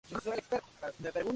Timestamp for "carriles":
1.13-1.29